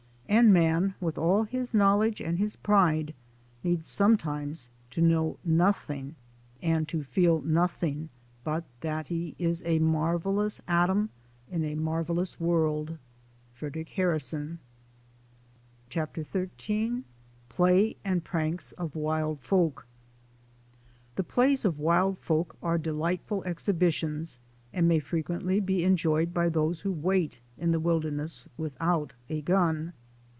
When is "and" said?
0.31-0.53, 2.21-2.39, 6.61-6.87, 18.05-18.23, 24.71-24.87